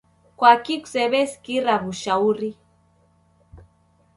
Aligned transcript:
Kwaki 0.37 0.73
kusaw'esikira 0.81 1.73
w'ushauri? 1.83 2.49